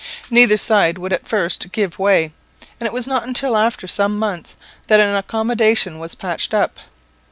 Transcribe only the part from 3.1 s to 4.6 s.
until after some months